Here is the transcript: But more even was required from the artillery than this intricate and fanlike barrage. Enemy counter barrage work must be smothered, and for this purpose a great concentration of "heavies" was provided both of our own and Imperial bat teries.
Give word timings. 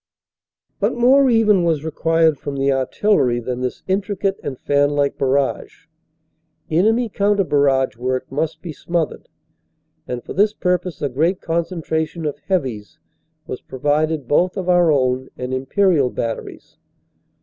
But 0.79 0.95
more 0.95 1.29
even 1.29 1.63
was 1.63 1.85
required 1.85 2.39
from 2.39 2.55
the 2.55 2.71
artillery 2.71 3.39
than 3.39 3.61
this 3.61 3.83
intricate 3.87 4.39
and 4.43 4.57
fanlike 4.59 5.15
barrage. 5.15 5.85
Enemy 6.71 7.07
counter 7.09 7.43
barrage 7.43 7.97
work 7.97 8.25
must 8.31 8.63
be 8.63 8.73
smothered, 8.73 9.29
and 10.07 10.23
for 10.23 10.33
this 10.33 10.53
purpose 10.55 11.03
a 11.03 11.09
great 11.09 11.39
concentration 11.39 12.25
of 12.25 12.39
"heavies" 12.47 12.97
was 13.45 13.61
provided 13.61 14.27
both 14.27 14.57
of 14.57 14.67
our 14.69 14.91
own 14.91 15.29
and 15.37 15.53
Imperial 15.53 16.09
bat 16.09 16.39
teries. 16.39 16.77